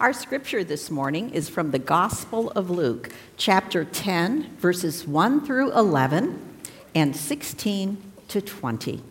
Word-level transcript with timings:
Our 0.00 0.12
scripture 0.12 0.62
this 0.62 0.92
morning 0.92 1.30
is 1.30 1.48
from 1.48 1.72
the 1.72 1.80
Gospel 1.80 2.52
of 2.52 2.70
Luke, 2.70 3.10
chapter 3.36 3.84
10, 3.84 4.56
verses 4.58 5.08
1 5.08 5.44
through 5.44 5.72
11 5.72 6.38
and 6.94 7.16
16 7.16 8.12
to 8.28 8.40
20. 8.40 9.02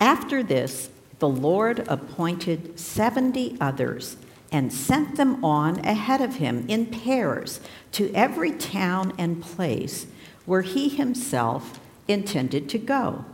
After 0.00 0.42
this, 0.42 0.90
the 1.20 1.28
Lord 1.28 1.86
appointed 1.86 2.80
70 2.80 3.56
others 3.60 4.16
and 4.50 4.72
sent 4.72 5.14
them 5.14 5.44
on 5.44 5.78
ahead 5.86 6.20
of 6.20 6.36
him 6.36 6.64
in 6.66 6.86
pairs 6.86 7.60
to 7.92 8.12
every 8.14 8.50
town 8.50 9.12
and 9.16 9.40
place 9.40 10.08
where 10.44 10.62
he 10.62 10.88
himself 10.88 11.78
intended 12.08 12.68
to 12.70 12.78
go. 12.78 13.24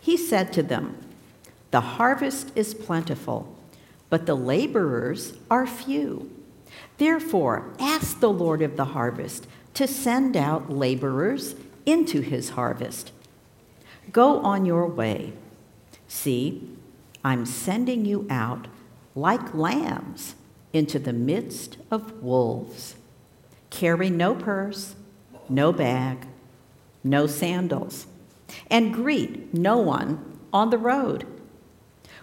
He 0.00 0.16
said 0.16 0.52
to 0.52 0.62
them, 0.62 0.96
The 1.72 1.80
harvest 1.80 2.52
is 2.54 2.74
plentiful 2.74 3.53
but 4.14 4.26
the 4.26 4.36
laborers 4.36 5.32
are 5.50 5.66
few. 5.66 6.30
Therefore, 6.98 7.74
ask 7.80 8.20
the 8.20 8.30
Lord 8.30 8.62
of 8.62 8.76
the 8.76 8.84
harvest 8.84 9.48
to 9.74 9.88
send 9.88 10.36
out 10.36 10.70
laborers 10.70 11.56
into 11.84 12.20
his 12.20 12.50
harvest. 12.50 13.10
Go 14.12 14.38
on 14.38 14.66
your 14.66 14.86
way. 14.86 15.32
See, 16.06 16.76
I'm 17.24 17.44
sending 17.44 18.04
you 18.04 18.24
out 18.30 18.68
like 19.16 19.52
lambs 19.52 20.36
into 20.72 21.00
the 21.00 21.12
midst 21.12 21.76
of 21.90 22.22
wolves. 22.22 22.94
Carry 23.70 24.10
no 24.10 24.36
purse, 24.36 24.94
no 25.48 25.72
bag, 25.72 26.28
no 27.02 27.26
sandals, 27.26 28.06
and 28.70 28.94
greet 28.94 29.52
no 29.52 29.78
one 29.78 30.38
on 30.52 30.70
the 30.70 30.78
road. 30.78 31.26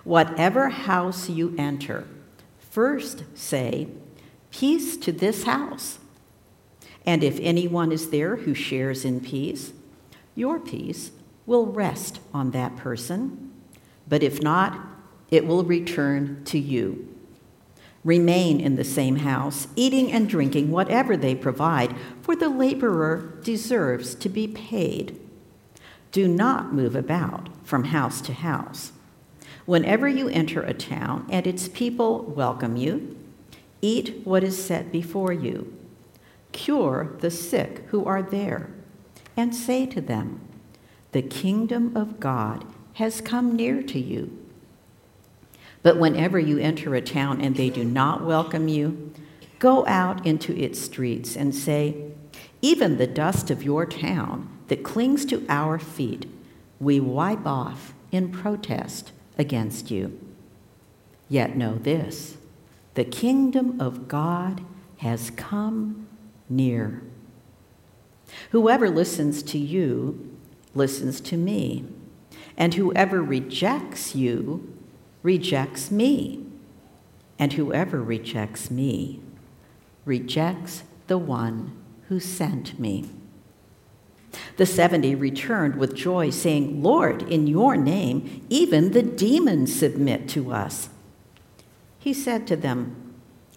Whatever 0.03 0.69
house 0.69 1.29
you 1.29 1.55
enter, 1.57 2.07
first 2.59 3.23
say, 3.35 3.87
Peace 4.51 4.97
to 4.97 5.11
this 5.11 5.43
house. 5.43 5.99
And 7.05 7.23
if 7.23 7.39
anyone 7.41 7.91
is 7.91 8.09
there 8.09 8.37
who 8.37 8.53
shares 8.53 9.05
in 9.05 9.21
peace, 9.21 9.73
your 10.35 10.59
peace 10.59 11.11
will 11.45 11.65
rest 11.65 12.19
on 12.33 12.51
that 12.51 12.75
person. 12.77 13.51
But 14.07 14.23
if 14.23 14.41
not, 14.41 14.79
it 15.29 15.47
will 15.47 15.63
return 15.63 16.43
to 16.45 16.59
you. 16.59 17.07
Remain 18.03 18.59
in 18.59 18.75
the 18.75 18.83
same 18.83 19.17
house, 19.17 19.67
eating 19.75 20.11
and 20.11 20.27
drinking 20.27 20.71
whatever 20.71 21.15
they 21.15 21.35
provide, 21.35 21.95
for 22.21 22.35
the 22.35 22.49
laborer 22.49 23.37
deserves 23.43 24.15
to 24.15 24.27
be 24.27 24.47
paid. 24.47 25.19
Do 26.11 26.27
not 26.27 26.73
move 26.73 26.95
about 26.95 27.49
from 27.63 27.85
house 27.85 28.19
to 28.21 28.33
house. 28.33 28.91
Whenever 29.65 30.07
you 30.07 30.27
enter 30.29 30.61
a 30.61 30.73
town 30.73 31.27
and 31.29 31.45
its 31.45 31.67
people 31.67 32.23
welcome 32.23 32.75
you, 32.75 33.15
eat 33.81 34.21
what 34.23 34.43
is 34.43 34.63
set 34.63 34.91
before 34.91 35.31
you. 35.31 35.71
Cure 36.51 37.15
the 37.19 37.31
sick 37.31 37.83
who 37.87 38.03
are 38.05 38.23
there, 38.23 38.69
and 39.37 39.55
say 39.55 39.85
to 39.85 40.01
them, 40.01 40.41
The 41.11 41.21
kingdom 41.21 41.95
of 41.95 42.19
God 42.19 42.65
has 42.93 43.21
come 43.21 43.55
near 43.55 43.81
to 43.83 43.99
you. 43.99 44.37
But 45.83 45.97
whenever 45.97 46.39
you 46.39 46.57
enter 46.57 46.93
a 46.95 47.01
town 47.01 47.41
and 47.41 47.55
they 47.55 47.69
do 47.69 47.83
not 47.83 48.23
welcome 48.23 48.67
you, 48.67 49.13
go 49.59 49.85
out 49.87 50.25
into 50.25 50.55
its 50.55 50.79
streets 50.79 51.35
and 51.35 51.55
say, 51.55 52.11
Even 52.61 52.97
the 52.97 53.07
dust 53.07 53.49
of 53.49 53.63
your 53.63 53.85
town 53.85 54.49
that 54.67 54.83
clings 54.83 55.23
to 55.25 55.45
our 55.49 55.79
feet, 55.79 56.29
we 56.79 56.99
wipe 56.99 57.45
off 57.45 57.93
in 58.11 58.31
protest 58.31 59.11
against 59.37 59.91
you. 59.91 60.19
Yet 61.29 61.55
know 61.55 61.75
this 61.75 62.37
the 62.93 63.05
kingdom 63.05 63.79
of 63.79 64.07
God 64.07 64.61
has 64.97 65.29
come 65.31 66.07
near. 66.49 67.01
Whoever 68.51 68.89
listens 68.89 69.41
to 69.43 69.57
you 69.57 70.37
listens 70.75 71.21
to 71.21 71.37
me, 71.37 71.85
and 72.57 72.73
whoever 72.73 73.21
rejects 73.21 74.15
you 74.15 74.73
rejects 75.23 75.89
me, 75.91 76.45
and 77.39 77.53
whoever 77.53 78.01
rejects 78.01 78.69
me 78.69 79.21
rejects 80.05 80.83
the 81.07 81.17
one 81.17 81.75
who 82.07 82.19
sent 82.19 82.79
me. 82.79 83.09
The 84.57 84.65
70 84.65 85.15
returned 85.15 85.75
with 85.75 85.95
joy, 85.95 86.29
saying, 86.29 86.81
Lord, 86.81 87.23
in 87.23 87.47
your 87.47 87.75
name, 87.75 88.45
even 88.49 88.91
the 88.91 89.03
demons 89.03 89.77
submit 89.77 90.29
to 90.29 90.51
us. 90.51 90.89
He 91.99 92.13
said 92.13 92.47
to 92.47 92.55
them, 92.55 93.13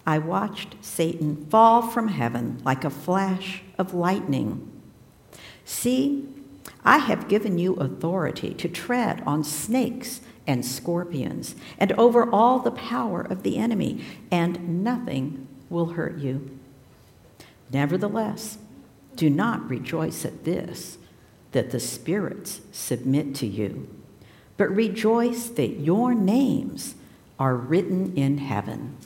I 0.07 0.19
watched 0.19 0.77
Satan 0.83 1.47
fall 1.47 1.83
from 1.83 2.09
heaven 2.09 2.61
like 2.65 2.85
a 2.85 2.91
flash 2.91 3.63
of 3.79 3.95
lightning. 3.95 4.71
See, 5.65 6.29
I 6.85 6.99
have 6.99 7.29
given 7.29 7.59
you 7.59 7.75
authority 7.75 8.53
to 8.55 8.69
tread 8.69 9.23
on 9.27 9.45
snakes 9.45 10.21
and 10.47 10.65
scorpions 10.65 11.55
and 11.79 11.93
over 11.93 12.31
all 12.31 12.59
the 12.59 12.71
power 12.71 13.23
of 13.23 13.43
the 13.43 13.57
enemy, 13.57 14.05
and 14.31 14.85
nothing 14.85 15.49
will 15.71 15.87
hurt 15.87 16.19
you. 16.19 16.59
Nevertheless, 17.73 18.59
do 19.17 19.31
not 19.31 19.69
rejoice 19.69 20.25
at 20.25 20.45
this, 20.45 20.99
that 21.53 21.71
the 21.71 21.81
spirits 21.81 22.61
submit 22.73 23.35
to 23.37 23.47
you, 23.47 23.89
but 24.57 24.75
rejoice 24.75 25.49
that 25.51 25.81
your 25.81 26.15
names 26.15 26.95
are 27.39 27.55
written 27.55 28.15
in 28.17 28.39
heaven. 28.39 28.97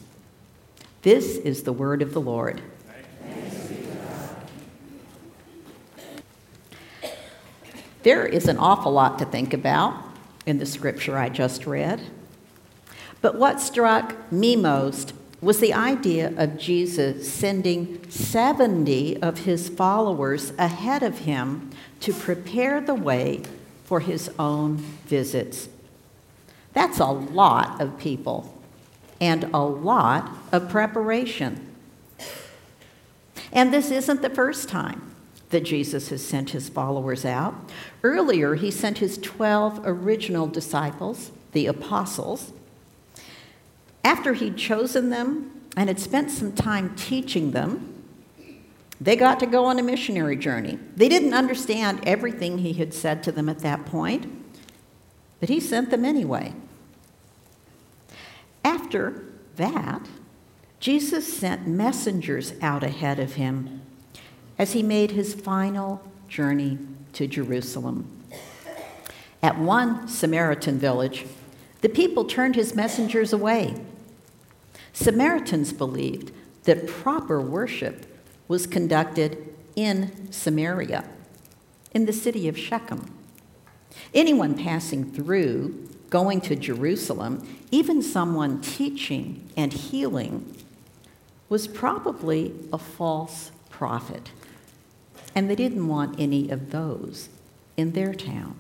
This 1.03 1.37
is 1.37 1.63
the 1.63 1.73
word 1.73 2.03
of 2.03 2.13
the 2.13 2.21
Lord. 2.21 2.63
There 8.03 8.27
is 8.27 8.47
an 8.49 8.59
awful 8.59 8.93
lot 8.93 9.19
to 9.19 9.25
think 9.25 9.53
about 9.53 9.95
in 10.47 10.59
the 10.59 10.67
scripture 10.67 11.19
I 11.19 11.29
just 11.29 11.67
read. 11.67 12.01
But 13.21 13.35
what 13.35 13.61
struck 13.61 14.31
me 14.33 14.57
most 14.57 15.13
was 15.41 15.61
the 15.61 15.73
idea 15.73 16.33
of 16.37 16.59
Jesus 16.59 17.33
sending 17.33 18.09
70 18.11 19.23
of 19.23 19.41
his 19.41 19.69
followers 19.69 20.53
ahead 20.59 21.03
of 21.03 21.21
him 21.21 21.71
to 22.01 22.13
prepare 22.13 22.81
the 22.81 22.95
way 22.95 23.43
for 23.85 24.01
his 24.01 24.31
own 24.39 24.77
visits. 24.77 25.69
That's 26.73 26.99
a 26.99 27.07
lot 27.07 27.81
of 27.81 27.99
people 27.99 28.55
and 29.21 29.45
a 29.55 29.63
lot 29.63 30.31
of 30.53 30.69
preparation. 30.69 31.75
And 33.53 33.73
this 33.73 33.91
isn't 33.91 34.23
the 34.23 34.31
first 34.31 34.69
time 34.69 35.15
that 35.51 35.65
Jesus 35.65 36.11
has 36.11 36.25
sent 36.25 36.51
his 36.51 36.69
followers 36.69 37.25
out. 37.25 37.55
Earlier, 38.03 38.57
he 38.57 38.71
sent 38.71 38.99
his 38.99 39.17
12 39.19 39.81
original 39.85 40.47
disciples, 40.47 41.31
the 41.53 41.67
apostles, 41.67 42.53
after 44.05 44.35
he'd 44.35 44.57
chosen 44.57 45.11
them 45.11 45.51
and 45.77 45.89
had 45.89 46.01
spent 46.01 46.31
some 46.31 46.53
time 46.53 46.95
teaching 46.97 47.53
them, 47.53 47.95
they 49.01 49.15
got 49.15 49.39
to 49.41 49.47
go 49.47 49.65
on 49.65 49.79
a 49.79 49.83
missionary 49.83 50.37
journey. 50.37 50.79
They 50.97 51.09
didn't 51.09 51.35
understand 51.35 52.01
everything 52.05 52.59
he 52.59 52.73
had 52.73 52.93
said 52.93 53.23
to 53.25 53.33
them 53.33 53.49
at 53.49 53.61
that 53.61 53.87
point, 53.87 54.27
but 55.41 55.49
he 55.49 55.61
sent 55.61 55.91
them 55.91 56.05
anyway. 56.05 56.53
After 58.65 59.23
that, 59.57 60.09
Jesus 60.81 61.33
sent 61.33 61.67
messengers 61.67 62.55
out 62.61 62.83
ahead 62.83 63.19
of 63.19 63.35
him 63.35 63.83
as 64.59 64.73
he 64.73 64.83
made 64.83 65.13
his 65.13 65.35
final 65.35 66.03
journey 66.29 66.79
to 67.13 67.27
Jerusalem. 67.27 68.11
At 69.43 69.59
one 69.59 70.09
Samaritan 70.09 70.79
village, 70.79 71.25
the 71.81 71.89
people 71.89 72.25
turned 72.25 72.57
his 72.57 72.75
messengers 72.75 73.33
away. 73.33 73.75
Samaritans 74.93 75.73
believed 75.73 76.33
that 76.65 76.87
proper 76.87 77.41
worship 77.41 78.07
was 78.49 78.67
conducted 78.67 79.55
in 79.77 80.33
Samaria, 80.33 81.05
in 81.93 82.07
the 82.07 82.13
city 82.13 82.49
of 82.49 82.59
Shechem. 82.59 83.15
Anyone 84.13 84.57
passing 84.57 85.13
through, 85.13 85.89
going 86.11 86.41
to 86.43 86.57
Jerusalem, 86.57 87.47
even 87.71 88.03
someone 88.03 88.61
teaching 88.61 89.49
and 89.57 89.73
healing, 89.73 90.57
was 91.49 91.69
probably 91.69 92.55
a 92.73 92.79
false 92.79 93.51
prophet. 93.71 94.33
And 95.35 95.49
they 95.49 95.55
didn't 95.55 95.87
want 95.87 96.19
any 96.19 96.51
of 96.51 96.71
those 96.71 97.29
in 97.77 97.93
their 97.93 98.13
town. 98.13 98.57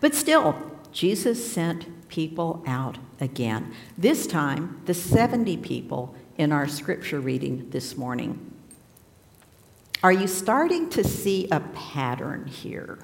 But 0.00 0.14
still, 0.14 0.56
Jesus 0.92 1.52
sent 1.52 2.08
people 2.08 2.62
out 2.66 2.98
again. 3.20 3.74
This 3.96 4.26
time, 4.26 4.80
the 4.84 4.94
70 4.94 5.56
people 5.58 6.14
in 6.36 6.52
our 6.52 6.68
scripture 6.68 7.20
reading 7.20 7.70
this 7.70 7.96
morning. 7.96 8.52
Are 10.02 10.12
you 10.12 10.26
starting 10.26 10.90
to 10.90 11.04
see 11.04 11.48
a 11.50 11.60
pattern 11.60 12.46
here? 12.46 12.98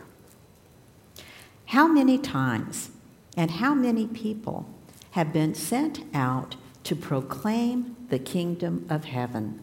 How 1.67 1.87
many 1.87 2.19
times 2.19 2.91
and 3.37 3.51
how 3.53 3.75
many 3.75 4.07
people 4.07 4.67
have 5.13 5.33
been 5.33 5.55
sent 5.55 6.05
out 6.13 6.57
to 6.85 6.97
proclaim 6.97 7.97
the 8.09 8.19
kingdom 8.19 8.87
of 8.89 9.05
heaven, 9.05 9.61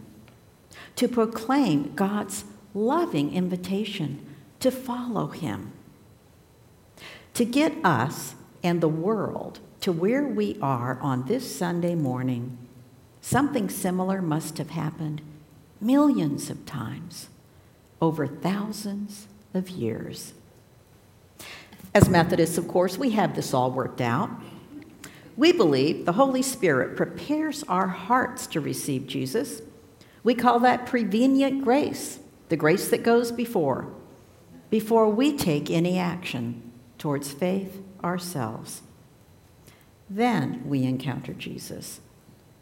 to 0.95 1.07
proclaim 1.07 1.93
God's 1.95 2.45
loving 2.73 3.33
invitation 3.33 4.25
to 4.59 4.71
follow 4.71 5.27
him, 5.27 5.73
to 7.35 7.45
get 7.45 7.73
us 7.83 8.33
and 8.63 8.81
the 8.81 8.87
world 8.87 9.59
to 9.81 9.91
where 9.91 10.23
we 10.23 10.57
are 10.61 10.97
on 11.01 11.27
this 11.27 11.55
Sunday 11.55 11.93
morning. 11.93 12.57
Something 13.21 13.69
similar 13.69 14.21
must 14.21 14.57
have 14.57 14.71
happened 14.71 15.21
millions 15.79 16.49
of 16.49 16.65
times 16.65 17.27
over 18.01 18.25
thousands 18.25 19.27
of 19.53 19.69
years. 19.69 20.33
As 21.93 22.09
Methodists, 22.09 22.57
of 22.57 22.67
course, 22.67 22.97
we 22.97 23.11
have 23.11 23.35
this 23.35 23.53
all 23.53 23.69
worked 23.69 24.01
out. 24.01 24.29
We 25.35 25.51
believe 25.51 26.05
the 26.05 26.13
Holy 26.13 26.41
Spirit 26.41 26.95
prepares 26.95 27.63
our 27.63 27.87
hearts 27.87 28.47
to 28.47 28.61
receive 28.61 29.07
Jesus. 29.07 29.61
We 30.23 30.35
call 30.35 30.59
that 30.61 30.85
prevenient 30.85 31.63
grace, 31.65 32.19
the 32.47 32.57
grace 32.57 32.87
that 32.87 33.03
goes 33.03 33.31
before, 33.33 33.87
before 34.69 35.09
we 35.09 35.35
take 35.35 35.69
any 35.69 35.99
action 35.99 36.61
towards 36.97 37.31
faith 37.31 37.81
ourselves. 38.03 38.81
Then 40.09 40.63
we 40.65 40.83
encounter 40.83 41.33
Jesus 41.33 41.99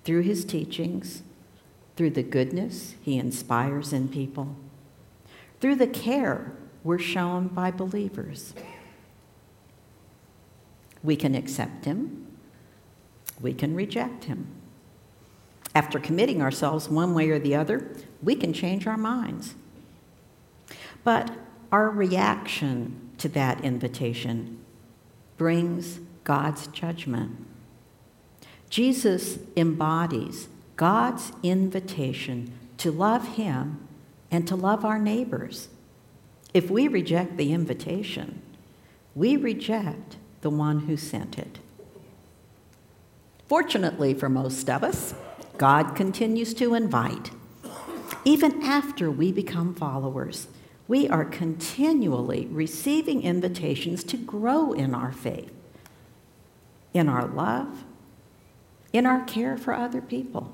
through 0.04 0.22
his 0.22 0.46
teachings, 0.46 1.24
through 1.96 2.12
the 2.12 2.24
goodness 2.24 2.96
he 3.02 3.18
inspires 3.18 3.94
in 3.94 4.08
people, 4.08 4.56
through 5.60 5.76
the 5.76 5.88
care 5.88 6.54
we're 6.84 7.00
shown 7.00 7.48
by 7.48 7.72
believers. 7.72 8.54
We 11.02 11.16
can 11.16 11.36
accept 11.36 11.86
him, 11.86 12.28
we 13.42 13.54
can 13.54 13.76
reject 13.76 14.26
him. 14.26 14.48
After 15.76 16.00
committing 16.00 16.42
ourselves 16.42 16.88
one 16.88 17.14
way 17.14 17.30
or 17.30 17.40
the 17.40 17.56
other, 17.56 17.96
we 18.22 18.36
can 18.36 18.54
change 18.54 18.86
our 18.86 18.98
minds. 18.98 19.56
But 21.04 21.32
our 21.72 21.90
reaction 21.90 23.03
to 23.24 23.30
that 23.30 23.64
invitation 23.64 24.60
brings 25.38 26.02
God's 26.26 26.68
judgment. 26.68 27.48
Jesus 28.70 29.40
embodies 29.56 30.50
God's 30.76 31.32
invitation 31.42 32.52
to 32.80 32.92
love 32.92 33.36
Him 33.38 33.88
and 34.30 34.46
to 34.46 34.58
love 34.58 34.84
our 34.84 35.00
neighbors. 35.00 35.70
If 36.54 36.70
we 36.70 36.90
reject 36.90 37.38
the 37.38 37.54
invitation, 37.54 38.42
we 39.16 39.38
reject 39.38 40.18
the 40.42 40.50
one 40.50 40.80
who 40.82 40.98
sent 40.98 41.40
it. 41.40 41.60
Fortunately 43.48 44.14
for 44.14 44.28
most 44.28 44.70
of 44.70 44.84
us, 44.84 45.14
God 45.58 45.96
continues 45.96 46.54
to 46.56 46.74
invite. 46.74 47.32
Even 48.26 48.62
after 48.64 49.10
we 49.10 49.32
become 49.32 49.74
followers, 49.74 50.50
we 50.88 51.08
are 51.08 51.26
continually 51.26 52.48
receiving 52.48 53.24
invitations 53.24 54.04
to 54.04 54.18
grow 54.18 54.74
in 54.74 54.94
our 54.94 55.12
faith, 55.12 55.52
in 56.94 57.08
our 57.08 57.26
love, 57.26 57.84
in 58.92 59.06
our 59.06 59.24
care 59.24 59.58
for 59.58 59.74
other 59.74 60.02
people. 60.02 60.52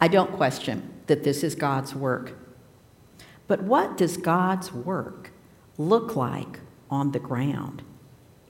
I 0.00 0.08
don't 0.08 0.32
question 0.32 0.92
that 1.06 1.24
this 1.24 1.42
is 1.42 1.54
God's 1.54 1.94
work. 1.94 2.34
But 3.48 3.62
what 3.62 3.96
does 3.96 4.16
God's 4.16 4.72
work 4.72 5.30
look 5.78 6.16
like 6.16 6.60
on 6.90 7.12
the 7.12 7.18
ground, 7.18 7.82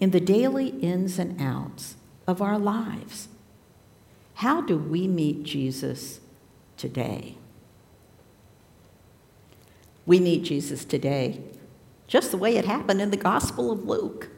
in 0.00 0.10
the 0.10 0.20
daily 0.20 0.68
ins 0.68 1.18
and 1.18 1.40
outs 1.40 1.96
of 2.26 2.42
our 2.42 2.58
lives? 2.58 3.28
How 4.34 4.60
do 4.60 4.76
we 4.76 5.06
meet 5.06 5.44
Jesus 5.44 6.20
today? 6.76 7.36
We 10.06 10.20
meet 10.20 10.44
Jesus 10.44 10.84
today 10.84 11.42
just 12.06 12.30
the 12.30 12.36
way 12.36 12.56
it 12.56 12.64
happened 12.64 13.00
in 13.00 13.10
the 13.10 13.16
Gospel 13.16 13.72
of 13.72 13.84
Luke. 13.84 14.28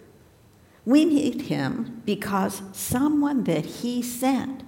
We 0.86 1.04
meet 1.04 1.42
him 1.42 2.02
because 2.06 2.62
someone 2.72 3.44
that 3.44 3.66
he 3.66 4.00
sent 4.00 4.62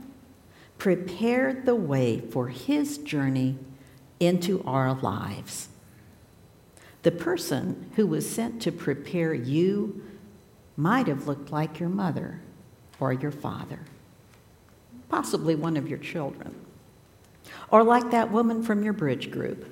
prepared 0.76 1.64
the 1.64 1.75
way 1.75 2.20
for 2.20 2.49
his 2.49 2.99
journey 2.99 3.58
into 4.19 4.62
our 4.64 4.94
lives. 4.94 5.69
The 7.02 7.11
person 7.11 7.91
who 7.97 8.06
was 8.06 8.29
sent 8.29 8.61
to 8.62 8.73
prepare 8.73 9.32
you 9.32 10.02
might 10.76 11.06
have 11.06 11.26
looked 11.26 11.50
like 11.50 11.81
your 11.81 11.88
mother 11.88 12.43
or 12.99 13.14
your 13.14 13.31
father, 13.31 13.81
possibly 15.08 15.55
one 15.55 15.79
of 15.79 15.88
your 15.88 15.99
children, 15.99 16.55
or 17.70 17.82
like 17.82 18.11
that 18.11 18.31
woman 18.31 18.62
from 18.62 18.82
your 18.82 18.93
bridge 18.93 19.31
group, 19.31 19.67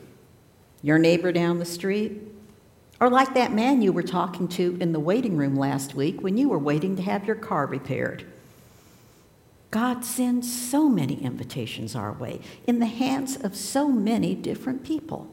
your 0.82 0.98
neighbor 0.98 1.32
down 1.32 1.58
the 1.58 1.64
street, 1.64 2.22
or 3.00 3.10
like 3.10 3.34
that 3.34 3.52
man 3.52 3.82
you 3.82 3.92
were 3.92 4.02
talking 4.02 4.48
to 4.48 4.76
in 4.80 4.92
the 4.92 5.00
waiting 5.00 5.36
room 5.36 5.56
last 5.56 5.94
week 5.94 6.22
when 6.22 6.36
you 6.36 6.48
were 6.48 6.58
waiting 6.58 6.96
to 6.96 7.02
have 7.02 7.26
your 7.26 7.36
car 7.36 7.66
repaired. 7.66 8.24
God 9.70 10.04
sends 10.04 10.50
so 10.50 10.88
many 10.88 11.22
invitations 11.22 11.94
our 11.94 12.12
way 12.12 12.40
in 12.66 12.78
the 12.78 12.86
hands 12.86 13.36
of 13.36 13.54
so 13.54 13.88
many 13.88 14.34
different 14.34 14.82
people. 14.82 15.28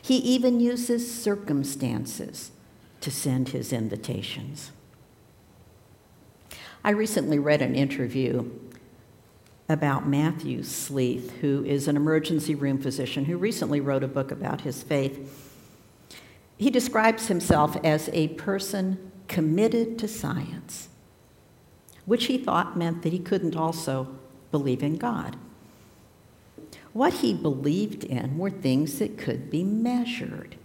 He 0.00 0.16
even 0.18 0.60
uses 0.60 1.12
circumstances 1.12 2.50
to 3.00 3.10
send 3.10 3.50
his 3.50 3.72
invitations. 3.72 4.70
I 6.84 6.90
recently 6.90 7.38
read 7.38 7.62
an 7.62 7.74
interview 7.74 8.50
about 9.68 10.08
Matthew 10.08 10.62
Sleeth, 10.62 11.30
who 11.40 11.64
is 11.64 11.88
an 11.88 11.96
emergency 11.96 12.54
room 12.54 12.78
physician 12.78 13.26
who 13.26 13.36
recently 13.36 13.80
wrote 13.80 14.02
a 14.02 14.08
book 14.08 14.30
about 14.30 14.62
his 14.62 14.82
faith. 14.82 15.46
He 16.56 16.70
describes 16.70 17.28
himself 17.28 17.76
as 17.84 18.08
a 18.12 18.28
person 18.28 19.12
committed 19.28 19.98
to 19.98 20.08
science, 20.08 20.88
which 22.06 22.26
he 22.26 22.38
thought 22.38 22.78
meant 22.78 23.02
that 23.02 23.12
he 23.12 23.18
couldn't 23.18 23.56
also 23.56 24.08
believe 24.50 24.82
in 24.82 24.96
God. 24.96 25.36
What 26.94 27.14
he 27.14 27.34
believed 27.34 28.04
in 28.04 28.38
were 28.38 28.50
things 28.50 28.98
that 28.98 29.18
could 29.18 29.50
be 29.50 29.62
measured. 29.62 30.56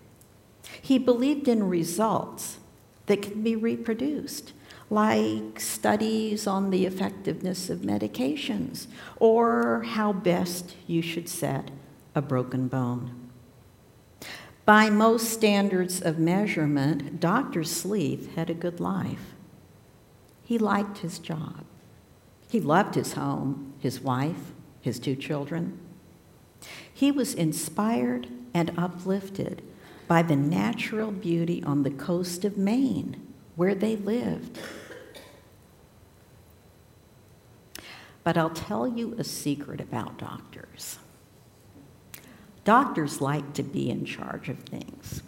He 0.81 0.97
believed 0.97 1.47
in 1.47 1.67
results 1.69 2.57
that 3.07 3.21
can 3.21 3.43
be 3.43 3.55
reproduced, 3.55 4.53
like 4.93 5.59
studies 5.59 6.45
on 6.45 6.69
the 6.69 6.85
effectiveness 6.85 7.67
of 7.67 7.79
medications 7.79 8.85
or 9.17 9.81
how 9.81 10.13
best 10.13 10.75
you 10.85 11.01
should 11.01 11.27
set 11.27 11.71
a 12.13 12.21
broken 12.21 12.67
bone. 12.67 13.11
By 14.65 14.91
most 14.91 15.29
standards 15.29 15.99
of 15.99 16.19
measurement, 16.19 17.19
Dr. 17.19 17.63
Sleeth 17.63 18.35
had 18.35 18.51
a 18.51 18.53
good 18.53 18.79
life. 18.79 19.33
He 20.43 20.59
liked 20.59 20.99
his 20.99 21.17
job. 21.17 21.65
He 22.47 22.59
loved 22.59 22.93
his 22.93 23.13
home, 23.13 23.73
his 23.79 23.99
wife, 23.99 24.51
his 24.79 24.99
two 24.99 25.15
children. 25.15 25.79
He 26.93 27.11
was 27.11 27.33
inspired 27.33 28.27
and 28.53 28.71
uplifted 28.77 29.63
by 30.07 30.21
the 30.21 30.35
natural 30.35 31.09
beauty 31.09 31.63
on 31.63 31.81
the 31.81 31.89
coast 31.89 32.45
of 32.45 32.59
Maine 32.59 33.19
where 33.55 33.75
they 33.75 33.95
lived. 33.95 34.59
But 38.23 38.37
I'll 38.37 38.49
tell 38.49 38.87
you 38.87 39.15
a 39.17 39.23
secret 39.23 39.81
about 39.81 40.17
doctors. 40.17 40.99
Doctors 42.63 43.19
like 43.19 43.53
to 43.53 43.63
be 43.63 43.89
in 43.89 44.05
charge 44.05 44.47
of 44.47 44.59
things. 44.59 45.21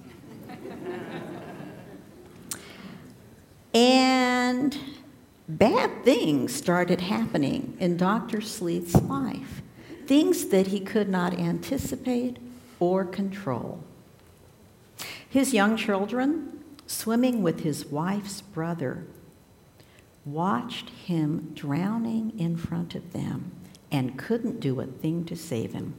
and 3.73 4.77
bad 5.49 6.05
things 6.05 6.55
started 6.55 7.01
happening 7.01 7.75
in 7.79 7.97
Dr. 7.97 8.39
Sleeth's 8.39 8.95
life, 9.01 9.61
things 10.07 10.45
that 10.47 10.67
he 10.67 10.79
could 10.79 11.09
not 11.09 11.33
anticipate 11.37 12.37
or 12.79 13.03
control. 13.03 13.83
His 15.27 15.53
young 15.53 15.75
children, 15.75 16.63
swimming 16.87 17.43
with 17.43 17.61
his 17.61 17.85
wife's 17.85 18.41
brother, 18.41 19.05
watched 20.25 20.89
him 20.89 21.51
drowning 21.53 22.37
in 22.39 22.57
front 22.57 22.95
of 22.95 23.13
them 23.13 23.51
and 23.91 24.17
couldn't 24.17 24.59
do 24.59 24.81
a 24.81 24.85
thing 24.85 25.23
to 25.25 25.35
save 25.35 25.73
him. 25.73 25.93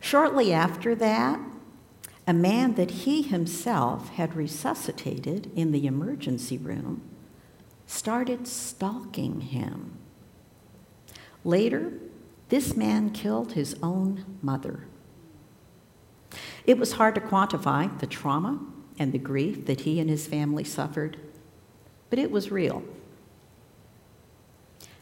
Shortly 0.00 0.52
after 0.52 0.94
that, 0.94 1.38
a 2.26 2.32
man 2.32 2.74
that 2.74 2.90
he 2.90 3.22
himself 3.22 4.08
had 4.10 4.34
resuscitated 4.34 5.50
in 5.54 5.72
the 5.72 5.86
emergency 5.86 6.56
room 6.56 7.02
started 7.86 8.48
stalking 8.48 9.42
him. 9.42 9.92
Later, 11.44 11.92
this 12.48 12.74
man 12.74 13.10
killed 13.10 13.52
his 13.52 13.76
own 13.82 14.24
mother. 14.40 14.86
It 16.64 16.78
was 16.78 16.92
hard 16.92 17.14
to 17.16 17.20
quantify 17.20 17.98
the 17.98 18.06
trauma 18.06 18.58
and 18.98 19.12
the 19.12 19.18
grief 19.18 19.66
that 19.66 19.82
he 19.82 20.00
and 20.00 20.08
his 20.08 20.26
family 20.26 20.64
suffered, 20.64 21.18
but 22.14 22.22
it 22.22 22.30
was 22.30 22.52
real. 22.52 22.84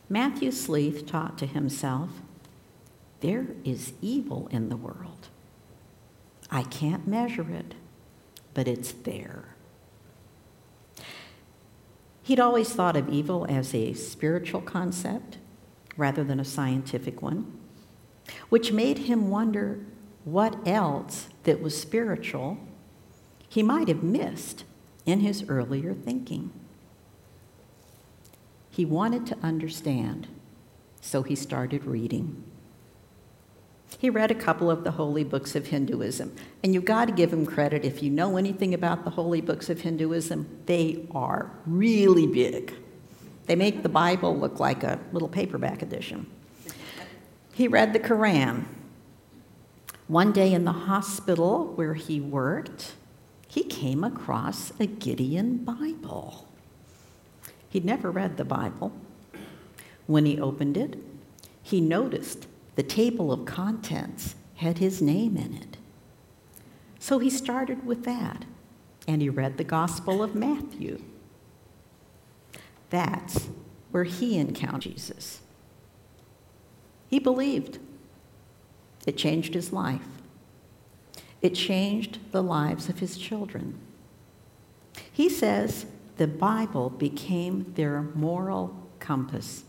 Matthew 0.09 0.51
Sleeth 0.51 1.05
taught 1.05 1.37
to 1.37 1.47
himself, 1.47 2.09
There 3.21 3.49
is 3.65 3.93
evil 4.01 4.49
in 4.51 4.71
the 4.71 4.79
world. 4.79 5.29
I 6.51 6.63
can't 6.63 7.07
measure 7.07 7.51
it, 7.51 7.75
but 8.55 8.67
it's 8.67 8.93
there. 8.93 9.55
He'd 12.23 12.41
always 12.41 12.71
thought 12.71 12.97
of 12.97 13.11
evil 13.11 13.45
as 13.47 13.75
a 13.75 13.93
spiritual 13.93 14.63
concept 14.63 15.37
rather 15.99 16.25
than 16.25 16.41
a 16.41 16.47
scientific 16.47 17.21
one, 17.21 17.59
which 18.49 18.73
made 18.73 19.01
him 19.01 19.29
wonder 19.29 19.81
what 20.25 20.67
else 20.67 21.29
that 21.43 21.61
was 21.61 21.79
spiritual 21.79 22.57
he 23.51 23.63
might 23.63 23.89
have 23.89 24.03
missed 24.03 24.65
in 25.05 25.21
his 25.21 25.47
earlier 25.51 25.93
thinking. 25.93 26.51
He 28.73 28.87
wanted 28.87 29.27
to 29.27 29.37
understand, 29.43 30.29
so 31.03 31.23
he 31.23 31.37
started 31.37 31.85
reading. 31.85 32.43
He 33.99 34.09
read 34.09 34.31
a 34.31 34.35
couple 34.35 34.71
of 34.71 34.83
the 34.83 34.93
holy 34.93 35.25
books 35.25 35.55
of 35.55 35.67
Hinduism, 35.67 36.35
and 36.65 36.73
you've 36.73 36.87
got 36.87 37.05
to 37.05 37.13
give 37.13 37.31
him 37.31 37.45
credit 37.45 37.85
if 37.85 38.03
you 38.03 38.09
know 38.09 38.39
anything 38.39 38.73
about 38.73 39.05
the 39.05 39.11
holy 39.11 39.43
books 39.43 39.69
of 39.69 39.83
Hinduism, 39.83 40.63
they 40.65 41.07
are 41.15 41.51
really 41.67 42.27
big. 42.27 42.73
They 43.45 43.57
make 43.57 43.83
the 43.83 43.91
Bible 43.91 44.39
look 44.39 44.59
like 44.59 44.83
a 44.83 44.99
little 45.13 45.29
paperback 45.29 45.83
edition. 45.83 46.27
He 47.53 47.69
read 47.69 47.93
the 47.93 48.01
Quran. 48.01 48.65
One 50.09 50.33
day 50.33 50.55
in 50.55 50.65
the 50.65 50.73
hospital 50.73 51.75
where 51.75 51.93
he 51.93 52.23
worked, 52.23 52.95
he 53.49 53.65
came 53.65 54.03
across 54.03 54.73
a 54.81 54.87
Gideon 54.87 55.59
Bible. 55.59 56.49
He'd 57.73 57.87
never 57.87 58.11
read 58.11 58.37
the 58.37 58.45
Bible. 58.45 58.93
When 60.07 60.27
he 60.27 60.39
opened 60.39 60.77
it, 60.77 60.99
he 61.63 61.81
noticed 61.81 62.47
the 62.75 62.83
table 62.83 63.33
of 63.33 63.47
contents 63.47 64.35
had 64.57 64.77
his 64.77 65.01
name 65.01 65.39
in 65.39 65.55
it. 65.55 65.79
So 66.99 67.19
he 67.19 67.31
started 67.31 67.87
with 67.87 68.05
that, 68.05 68.45
and 69.09 69.23
he 69.23 69.31
read 69.31 69.57
the 69.57 69.65
Gospel 69.65 70.23
of 70.23 70.35
Matthew. 70.35 71.03
That's 72.91 73.49
where 73.91 74.05
he 74.05 74.37
encountered 74.37 74.83
Jesus. 74.83 75.41
He 77.09 77.19
believed. 77.19 77.79
It 79.07 79.17
changed 79.17 79.55
his 79.55 79.73
life. 79.73 80.07
It 81.41 81.55
changed 81.55 82.19
the 82.33 82.43
lives 82.43 82.91
of 82.91 82.99
his 82.99 83.17
children. 83.17 83.79
He 85.11 85.31
says 85.31 85.87
the 86.17 86.27
Bible 86.27 86.91
became 86.91 87.73
their 87.75 88.03
moral 88.03 88.77
compass. 88.99 89.65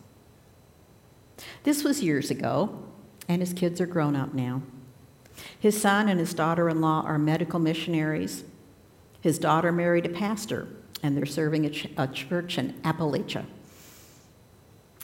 This 1.64 1.84
was 1.84 2.04
years 2.04 2.30
ago, 2.30 2.84
and 3.28 3.42
his 3.42 3.54
kids 3.54 3.82
are 3.82 3.86
grown 3.86 4.16
up 4.16 4.34
now. 4.34 4.62
His 5.60 5.80
son 5.80 6.10
and 6.10 6.20
his 6.20 6.34
daughter 6.34 6.70
in 6.70 6.82
law 6.82 7.04
are 7.06 7.18
medical 7.18 7.60
missionaries. 7.60 8.44
His 9.22 9.40
daughter 9.40 9.72
married 9.72 10.06
a 10.06 10.10
pastor, 10.10 10.68
and 11.02 11.18
they're 11.18 11.26
serving 11.26 11.66
a, 11.66 11.70
ch- 11.70 11.90
a 11.98 12.08
church 12.08 12.58
in 12.58 12.74
Appalachia. 12.84 13.46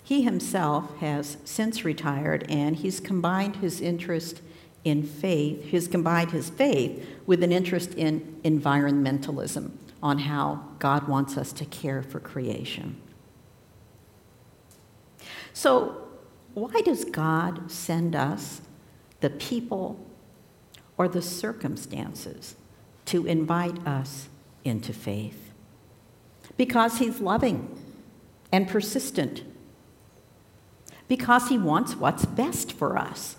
He 0.04 0.24
himself 0.24 0.98
has 0.98 1.38
since 1.46 1.86
retired, 1.86 2.46
and 2.50 2.76
he's 2.76 3.00
combined 3.00 3.58
his 3.58 3.80
interest 3.80 4.42
in 4.84 5.04
faith, 5.04 5.66
he's 5.66 5.88
combined 5.88 6.32
his 6.32 6.50
faith 6.50 7.06
with 7.26 7.44
an 7.44 7.52
interest 7.52 7.94
in 7.96 8.40
environmentalism, 8.44 9.72
on 10.02 10.20
how 10.20 10.64
God 10.80 11.08
wants 11.08 11.38
us 11.38 11.52
to 11.54 11.66
care 11.66 12.02
for 12.02 12.20
creation. 12.20 13.02
So, 15.54 16.08
why 16.54 16.82
does 16.82 17.06
God 17.06 17.72
send 17.72 18.16
us 18.16 18.62
the 19.20 19.30
people 19.30 20.06
or 20.98 21.08
the 21.08 21.22
circumstances 21.22 22.56
to 23.06 23.26
invite 23.26 23.86
us 23.86 24.30
into 24.64 24.94
faith? 24.94 25.52
Because 26.58 26.98
He's 27.00 27.20
loving 27.20 27.78
and 28.52 28.68
persistent, 28.68 29.44
because 31.08 31.50
He 31.50 31.58
wants 31.58 31.96
what's 31.96 32.26
best 32.26 32.72
for 32.72 32.98
us. 32.98 33.36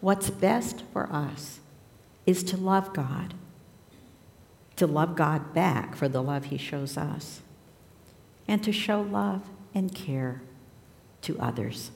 What's 0.00 0.30
best 0.30 0.82
for 0.92 1.10
us 1.12 1.60
is 2.26 2.42
to 2.44 2.56
love 2.56 2.92
God, 2.92 3.34
to 4.82 4.86
love 4.88 5.14
God 5.14 5.54
back 5.54 5.94
for 5.94 6.08
the 6.08 6.20
love 6.20 6.46
He 6.46 6.58
shows 6.58 6.96
us, 6.96 7.40
and 8.48 8.64
to 8.64 8.72
show 8.72 9.00
love 9.00 9.48
and 9.72 9.94
care 9.94 10.42
to 11.20 11.38
others. 11.38 11.92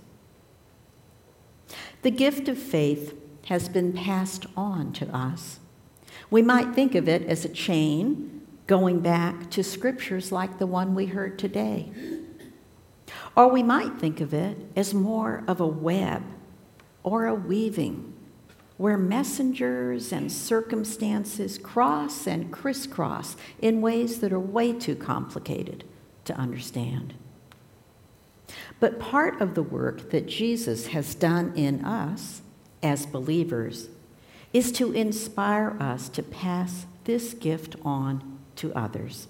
The 2.02 2.12
gift 2.12 2.46
of 2.46 2.56
faith 2.56 3.18
has 3.46 3.68
been 3.68 3.92
passed 3.92 4.46
on 4.56 4.92
to 4.92 5.08
us. 5.12 5.58
We 6.30 6.42
might 6.42 6.76
think 6.76 6.94
of 6.94 7.08
it 7.08 7.22
as 7.22 7.44
a 7.44 7.48
chain 7.48 8.46
going 8.68 9.00
back 9.00 9.50
to 9.50 9.64
scriptures 9.64 10.30
like 10.30 10.60
the 10.60 10.66
one 10.68 10.94
we 10.94 11.06
heard 11.06 11.40
today. 11.40 11.90
Or 13.36 13.48
we 13.48 13.64
might 13.64 13.98
think 13.98 14.20
of 14.20 14.32
it 14.32 14.58
as 14.76 14.94
more 14.94 15.42
of 15.48 15.60
a 15.60 15.66
web 15.66 16.22
or 17.02 17.26
a 17.26 17.34
weaving, 17.34 18.14
where 18.76 18.98
messengers 18.98 20.12
and 20.12 20.30
circumstances 20.30 21.58
cross 21.58 22.26
and 22.26 22.52
crisscross 22.52 23.36
in 23.60 23.80
ways 23.80 24.20
that 24.20 24.32
are 24.32 24.40
way 24.40 24.72
too 24.72 24.94
complicated 24.94 25.84
to 26.24 26.34
understand. 26.34 27.14
But 28.78 29.00
part 29.00 29.40
of 29.40 29.54
the 29.54 29.62
work 29.62 30.10
that 30.10 30.26
Jesus 30.26 30.88
has 30.88 31.14
done 31.14 31.52
in 31.56 31.84
us 31.84 32.42
as 32.82 33.06
believers 33.06 33.88
is 34.52 34.70
to 34.72 34.92
inspire 34.92 35.76
us 35.80 36.08
to 36.10 36.22
pass 36.22 36.86
this 37.04 37.34
gift 37.34 37.76
on 37.82 38.38
to 38.56 38.72
others. 38.74 39.28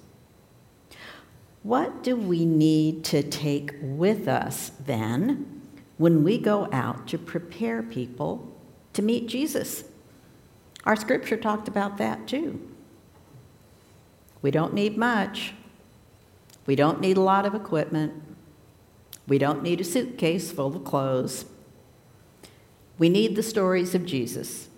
What 1.63 2.03
do 2.03 2.17
we 2.17 2.45
need 2.45 3.05
to 3.07 3.23
take 3.23 3.75
with 3.81 4.29
us 4.29 4.71
then 4.85 5.63
when 5.99 6.23
we 6.23 6.39
go 6.39 6.69
out 6.73 7.09
to 7.09 7.19
prepare 7.19 7.83
people 7.83 8.56
to 8.97 9.03
meet 9.03 9.29
Jesus. 9.29 9.85
Our 10.85 10.97
scripture 10.97 11.37
talked 11.37 11.69
about 11.69 11.99
that 11.99 12.27
too. 12.27 12.61
We 14.41 14.51
don't 14.51 14.73
need 14.75 14.97
much. 14.97 15.53
We 16.65 16.77
don't 16.77 17.01
need 17.01 17.17
a 17.17 17.23
lot 17.23 17.45
of 17.45 17.55
equipment. 17.55 18.23
We 19.29 19.39
don't 19.39 19.63
need 19.63 19.81
a 19.81 19.85
suitcase 19.85 20.51
full 20.51 20.75
of 20.75 20.85
clothes. 20.85 21.45
We 22.99 23.09
need 23.09 23.37
the 23.37 23.43
stories 23.43 23.95
of 23.95 24.07
Jesus. 24.07 24.69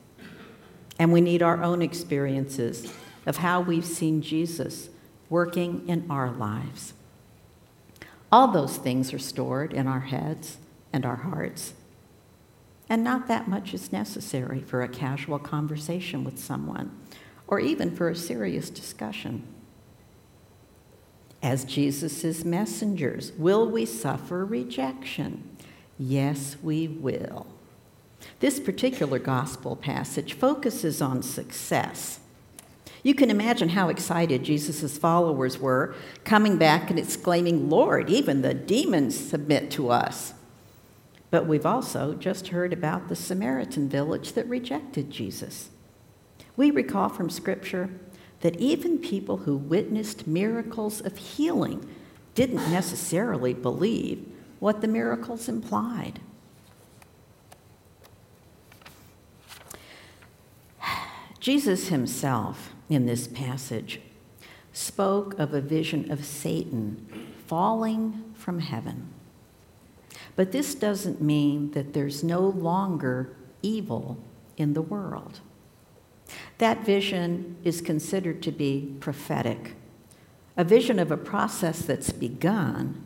And 0.98 1.12
we 1.12 1.20
need 1.20 1.42
our 1.42 1.62
own 1.62 1.80
experiences 1.80 2.92
of 3.24 3.36
how 3.36 3.60
we've 3.60 3.84
seen 3.84 4.20
Jesus 4.20 4.88
working 5.30 5.88
in 5.88 6.10
our 6.10 6.32
lives. 6.32 6.92
All 8.32 8.48
those 8.48 8.78
things 8.78 9.12
are 9.12 9.18
stored 9.18 9.72
in 9.72 9.86
our 9.86 10.00
heads 10.00 10.56
and 10.92 11.06
our 11.06 11.16
hearts. 11.16 11.74
And 12.88 13.04
not 13.04 13.28
that 13.28 13.48
much 13.48 13.74
is 13.74 13.92
necessary 13.92 14.60
for 14.60 14.82
a 14.82 14.88
casual 14.88 15.38
conversation 15.38 16.24
with 16.24 16.38
someone, 16.38 16.98
or 17.46 17.60
even 17.60 17.94
for 17.94 18.08
a 18.08 18.16
serious 18.16 18.70
discussion. 18.70 19.42
As 21.42 21.64
Jesus' 21.64 22.44
messengers, 22.44 23.32
will 23.36 23.68
we 23.68 23.84
suffer 23.84 24.44
rejection? 24.44 25.56
Yes, 25.98 26.56
we 26.62 26.88
will. 26.88 27.46
This 28.40 28.58
particular 28.58 29.18
gospel 29.18 29.76
passage 29.76 30.32
focuses 30.32 31.00
on 31.00 31.22
success. 31.22 32.20
You 33.02 33.14
can 33.14 33.30
imagine 33.30 33.70
how 33.70 33.88
excited 33.88 34.42
Jesus' 34.42 34.98
followers 34.98 35.58
were 35.58 35.94
coming 36.24 36.56
back 36.56 36.90
and 36.90 36.98
exclaiming, 36.98 37.70
Lord, 37.70 38.10
even 38.10 38.42
the 38.42 38.54
demons 38.54 39.16
submit 39.16 39.70
to 39.72 39.90
us. 39.90 40.34
But 41.30 41.46
we've 41.46 41.66
also 41.66 42.14
just 42.14 42.48
heard 42.48 42.72
about 42.72 43.08
the 43.08 43.16
Samaritan 43.16 43.88
village 43.88 44.32
that 44.32 44.48
rejected 44.48 45.10
Jesus. 45.10 45.70
We 46.56 46.70
recall 46.70 47.08
from 47.08 47.30
Scripture 47.30 47.90
that 48.40 48.58
even 48.58 48.98
people 48.98 49.38
who 49.38 49.56
witnessed 49.56 50.26
miracles 50.26 51.00
of 51.00 51.18
healing 51.18 51.88
didn't 52.34 52.70
necessarily 52.70 53.52
believe 53.52 54.24
what 54.58 54.80
the 54.80 54.88
miracles 54.88 55.48
implied. 55.48 56.20
Jesus 61.40 61.88
himself, 61.88 62.72
in 62.88 63.06
this 63.06 63.26
passage, 63.26 64.00
spoke 64.72 65.38
of 65.38 65.54
a 65.54 65.60
vision 65.60 66.10
of 66.10 66.24
Satan 66.24 67.06
falling 67.46 68.32
from 68.34 68.60
heaven. 68.60 69.08
But 70.36 70.52
this 70.52 70.74
doesn't 70.74 71.20
mean 71.20 71.72
that 71.72 71.92
there's 71.92 72.22
no 72.22 72.40
longer 72.40 73.36
evil 73.62 74.18
in 74.56 74.74
the 74.74 74.82
world. 74.82 75.40
That 76.58 76.84
vision 76.84 77.56
is 77.64 77.80
considered 77.80 78.42
to 78.42 78.52
be 78.52 78.94
prophetic, 79.00 79.74
a 80.56 80.64
vision 80.64 80.98
of 80.98 81.10
a 81.10 81.16
process 81.16 81.80
that's 81.80 82.10
begun, 82.12 83.02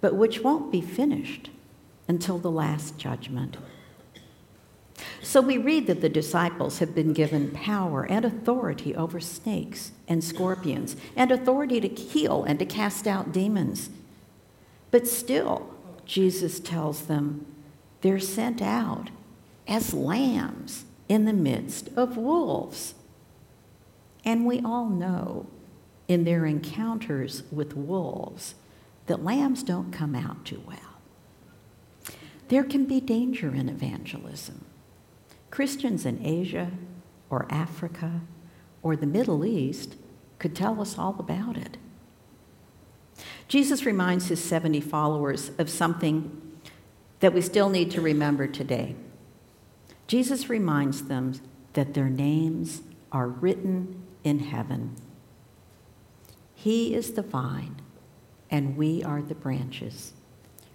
but 0.00 0.14
which 0.14 0.40
won't 0.40 0.72
be 0.72 0.80
finished 0.80 1.50
until 2.08 2.38
the 2.38 2.50
last 2.50 2.98
judgment. 2.98 3.56
So 5.22 5.40
we 5.40 5.58
read 5.58 5.86
that 5.86 6.00
the 6.00 6.08
disciples 6.08 6.78
have 6.78 6.94
been 6.94 7.12
given 7.12 7.50
power 7.50 8.04
and 8.04 8.24
authority 8.24 8.94
over 8.94 9.20
snakes 9.20 9.92
and 10.08 10.24
scorpions, 10.24 10.96
and 11.14 11.30
authority 11.30 11.80
to 11.80 11.88
heal 11.88 12.42
and 12.44 12.58
to 12.58 12.64
cast 12.64 13.06
out 13.06 13.32
demons. 13.32 13.90
But 14.90 15.06
still, 15.06 15.72
Jesus 16.10 16.58
tells 16.58 17.02
them 17.02 17.46
they're 18.00 18.18
sent 18.18 18.60
out 18.60 19.10
as 19.68 19.94
lambs 19.94 20.84
in 21.08 21.24
the 21.24 21.32
midst 21.32 21.88
of 21.96 22.16
wolves. 22.16 22.94
And 24.24 24.44
we 24.44 24.60
all 24.60 24.88
know 24.88 25.46
in 26.08 26.24
their 26.24 26.46
encounters 26.46 27.44
with 27.52 27.76
wolves 27.76 28.56
that 29.06 29.22
lambs 29.22 29.62
don't 29.62 29.92
come 29.92 30.16
out 30.16 30.44
too 30.44 30.60
well. 30.66 30.98
There 32.48 32.64
can 32.64 32.86
be 32.86 33.00
danger 33.00 33.54
in 33.54 33.68
evangelism. 33.68 34.64
Christians 35.52 36.04
in 36.04 36.26
Asia 36.26 36.72
or 37.30 37.46
Africa 37.50 38.22
or 38.82 38.96
the 38.96 39.06
Middle 39.06 39.44
East 39.44 39.94
could 40.40 40.56
tell 40.56 40.80
us 40.80 40.98
all 40.98 41.14
about 41.20 41.56
it. 41.56 41.76
Jesus 43.48 43.84
reminds 43.84 44.28
his 44.28 44.42
70 44.42 44.80
followers 44.80 45.50
of 45.58 45.68
something 45.68 46.40
that 47.20 47.32
we 47.32 47.40
still 47.40 47.68
need 47.68 47.90
to 47.92 48.00
remember 48.00 48.46
today. 48.46 48.94
Jesus 50.06 50.48
reminds 50.48 51.04
them 51.04 51.34
that 51.74 51.94
their 51.94 52.08
names 52.08 52.82
are 53.12 53.28
written 53.28 54.02
in 54.24 54.40
heaven. 54.40 54.96
He 56.54 56.94
is 56.94 57.12
the 57.12 57.22
vine, 57.22 57.80
and 58.50 58.76
we 58.76 59.02
are 59.02 59.22
the 59.22 59.34
branches, 59.34 60.12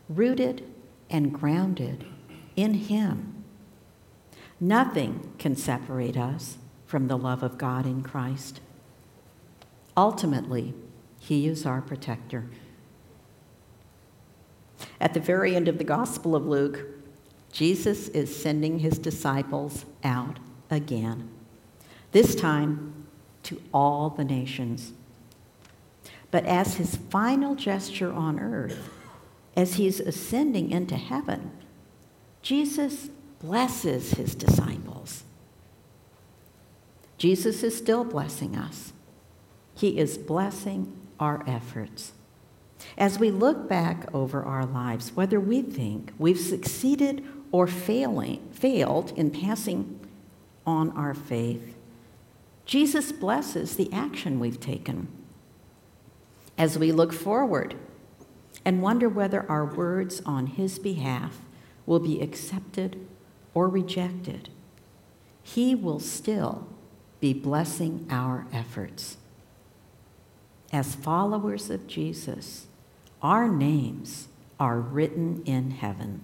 rooted 0.09 0.63
and 1.09 1.33
grounded 1.33 2.05
in 2.55 2.73
Him. 2.73 3.43
Nothing 4.59 5.33
can 5.37 5.55
separate 5.55 6.17
us 6.17 6.57
from 6.85 7.07
the 7.07 7.17
love 7.17 7.43
of 7.43 7.57
God 7.57 7.85
in 7.85 8.01
Christ. 8.01 8.61
Ultimately, 9.97 10.73
He 11.25 11.47
is 11.47 11.65
our 11.65 11.81
protector. 11.81 12.45
At 15.01 15.15
the 15.15 15.19
very 15.19 15.55
end 15.55 15.67
of 15.67 15.79
the 15.79 15.83
Gospel 15.83 16.35
of 16.35 16.45
Luke, 16.45 16.85
Jesus 17.51 18.09
is 18.09 18.35
sending 18.35 18.77
his 18.77 18.99
disciples 18.99 19.85
out 20.03 20.37
again, 20.69 21.27
this 22.11 22.35
time 22.35 23.07
to 23.41 23.59
all 23.73 24.11
the 24.11 24.23
nations. 24.23 24.93
But 26.29 26.45
as 26.45 26.75
his 26.75 26.95
final 26.95 27.55
gesture 27.55 28.13
on 28.13 28.39
earth, 28.39 28.91
as 29.57 29.75
he's 29.75 29.99
ascending 29.99 30.69
into 30.69 30.95
heaven, 30.95 31.49
Jesus 32.43 33.09
blesses 33.39 34.11
his 34.11 34.35
disciples. 34.35 35.23
Jesus 37.17 37.63
is 37.63 37.75
still 37.75 38.03
blessing 38.03 38.55
us. 38.55 38.93
He 39.73 39.97
is 39.97 40.19
blessing 40.19 41.01
our 41.19 41.43
efforts. 41.47 42.13
As 42.97 43.19
we 43.19 43.31
look 43.31 43.67
back 43.67 44.13
over 44.13 44.43
our 44.43 44.65
lives, 44.65 45.13
whether 45.15 45.39
we 45.39 45.61
think 45.61 46.13
we've 46.17 46.39
succeeded 46.39 47.25
or 47.51 47.67
failing, 47.67 48.47
failed 48.51 49.13
in 49.15 49.31
passing 49.31 49.99
on 50.65 50.91
our 50.91 51.13
faith, 51.13 51.75
Jesus 52.65 53.11
blesses 53.11 53.75
the 53.75 53.91
action 53.93 54.39
we've 54.39 54.59
taken. 54.59 55.07
As 56.57 56.79
we 56.79 56.91
look 56.91 57.13
forward 57.13 57.75
and 58.63 58.81
wonder 58.81 59.07
whether 59.07 59.49
our 59.49 59.65
words 59.65 60.21
on 60.25 60.47
His 60.47 60.79
behalf 60.79 61.39
will 61.85 61.99
be 61.99 62.21
accepted 62.21 63.05
or 63.53 63.69
rejected, 63.69 64.49
He 65.43 65.75
will 65.75 65.99
still 65.99 66.67
be 67.19 67.33
blessing 67.33 68.07
our 68.09 68.47
efforts. 68.51 69.17
As 70.75 70.93
followers 70.93 71.69
of 71.69 71.87
Jesus, 71.87 72.67
our 73.21 73.47
names 73.47 74.27
are 74.59 74.77
written 74.77 75.41
in 75.45 75.71
heaven. 75.71 76.21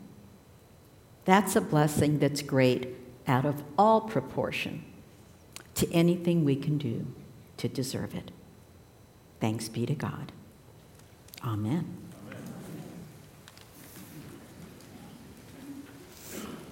That's 1.24 1.56
a 1.56 1.62
blessing 1.62 2.20
that's 2.20 2.42
great 2.42 2.90
out 3.26 3.46
of 3.46 3.64
all 3.78 4.02
proportion 4.02 4.84
to 5.76 5.90
anything 5.94 6.44
we 6.44 6.58
can 6.58 6.78
do 6.78 7.08
to 7.56 7.70
deserve 7.70 8.14
it. 8.14 8.30
Thanks 9.40 9.70
be 9.70 9.86
to 9.86 9.96
God. 9.96 10.34
Amen. 11.46 12.01